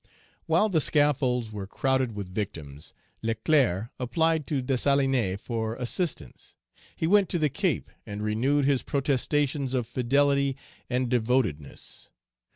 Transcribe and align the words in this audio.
While 0.47 0.69
the 0.69 0.81
scaffolds 0.81 1.51
were 1.51 1.67
crowded 1.67 2.13
with 2.15 2.33
victims, 2.33 2.95
Leclerc 3.21 3.91
applied 3.99 4.47
to 4.47 4.63
Dessalines 4.63 5.39
for 5.39 5.75
assistance. 5.75 6.55
He 6.95 7.05
went 7.05 7.29
to 7.29 7.37
the 7.37 7.49
Cape 7.49 7.91
and 8.03 8.23
renewed 8.23 8.65
his 8.65 8.81
protestations 8.81 9.75
of 9.75 9.85
fidelity 9.85 10.57
and 10.89 11.07
devotedness. 11.07 12.09